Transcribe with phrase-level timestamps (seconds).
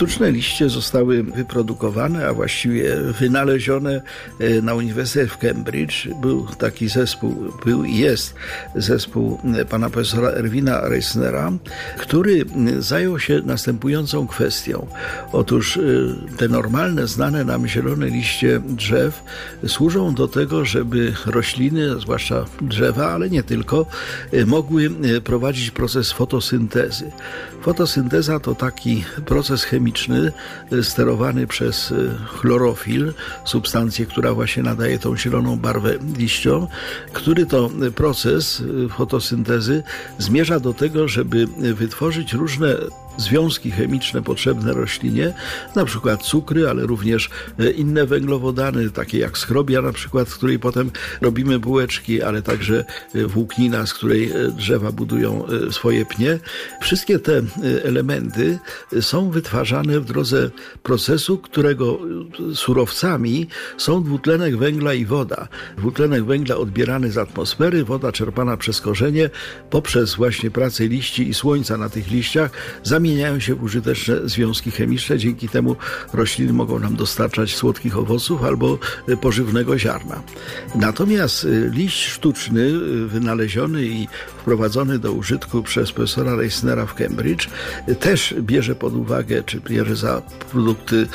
[0.00, 4.00] Sztuczne liście zostały wyprodukowane, a właściwie wynalezione
[4.38, 6.08] e, na Uniwersytecie w Cambridge.
[6.22, 8.34] Był taki zespół, był i jest
[8.74, 11.52] zespół e, pana profesora Erwina Reisnera,
[11.98, 14.86] który e, zajął się następującą kwestią.
[15.32, 15.78] Otóż
[16.36, 19.22] te normalne, znane nam zielone liście drzew
[19.66, 23.86] służą do tego, żeby rośliny, zwłaszcza drzewa, ale nie tylko,
[24.46, 24.90] mogły
[25.24, 27.10] prowadzić proces fotosyntezy.
[27.62, 30.32] Fotosynteza to taki proces chemiczny, chemiczny
[30.72, 33.12] y, sterowany przez y, chlorofil,
[33.44, 36.66] substancję, która właśnie nadaje tą zieloną barwę liściom,
[37.12, 39.82] który to proces y, fotosyntezy
[40.18, 42.76] zmierza do tego, żeby wytworzyć różne
[43.16, 45.34] związki chemiczne potrzebne roślinie,
[45.76, 50.58] na przykład cukry, ale również e, inne węglowodany, takie jak skrobia na przykład, z której
[50.58, 56.38] potem robimy bułeczki, ale także e, włóknina, z której e, drzewa budują swoje pnie.
[56.80, 57.42] Wszystkie te
[57.84, 58.58] elementy
[59.00, 60.50] są wytwarzane w drodze
[60.82, 61.98] procesu, którego
[62.54, 65.48] surowcami są dwutlenek węgla i woda.
[65.78, 69.30] Dwutlenek węgla odbierany z atmosfery, woda czerpana przez korzenie
[69.70, 72.50] poprzez właśnie pracę liści i słońca na tych liściach
[72.82, 75.18] zamieniana zamieniają się użyteczne związki chemiczne.
[75.18, 75.76] Dzięki temu
[76.12, 80.22] rośliny mogą nam dostarczać słodkich owoców albo y, pożywnego ziarna.
[80.74, 87.48] Natomiast y, liść sztuczny, y, wynaleziony i wprowadzony do użytku przez profesora Reisnera w Cambridge,
[88.00, 91.06] też bierze pod uwagę, czy bierze za produkty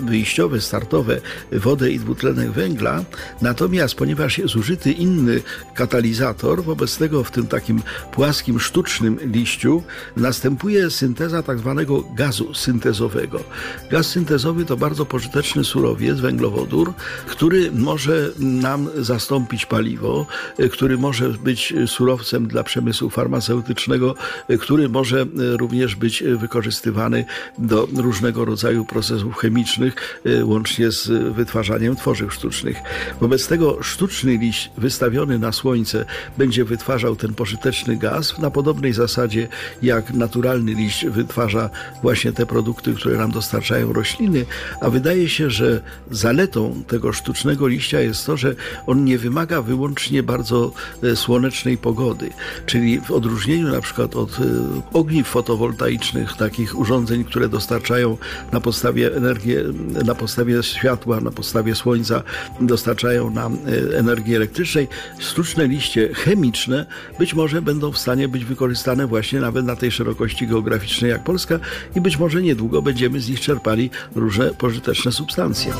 [0.00, 1.20] wyjściowe, startowe
[1.52, 3.04] wodę i dwutlenek węgla.
[3.42, 5.40] Natomiast ponieważ jest użyty inny
[5.74, 9.82] katalizator, wobec tego w tym takim płaskim, sztucznym liściu
[10.16, 13.40] następuje synteza synteza tak zwanego gazu syntezowego.
[13.90, 16.92] Gaz syntezowy to bardzo pożyteczny surowiec, węglowodór,
[17.26, 20.26] który może nam zastąpić paliwo,
[20.72, 24.14] który może być surowcem dla przemysłu farmaceutycznego,
[24.60, 27.24] który może również być wykorzystywany
[27.58, 32.76] do różnego rodzaju procesów chemicznych, łącznie z wytwarzaniem tworzyw sztucznych.
[33.20, 36.04] Wobec tego sztuczny liść wystawiony na słońce
[36.38, 39.48] będzie wytwarzał ten pożyteczny gaz na podobnej zasadzie
[39.82, 41.70] jak naturalny liść wytwarza
[42.02, 44.46] właśnie te produkty, które nam dostarczają rośliny,
[44.80, 48.54] a wydaje się, że zaletą tego sztucznego liścia jest to, że
[48.86, 50.72] on nie wymaga wyłącznie bardzo
[51.02, 52.30] e, słonecznej pogody,
[52.66, 54.42] czyli w odróżnieniu na przykład od e,
[54.92, 58.18] ogniw fotowoltaicznych, takich urządzeń, które dostarczają
[58.52, 59.54] na podstawie energii,
[60.04, 62.22] na podstawie światła, na podstawie słońca,
[62.60, 64.88] dostarczają nam e, energii elektrycznej,
[65.18, 66.86] sztuczne liście chemiczne
[67.18, 71.58] być może będą w stanie być wykorzystane właśnie nawet na tej szerokości geograficznej jak Polska
[71.96, 75.72] i być może niedługo będziemy z nich czerpali różne pożyteczne substancje.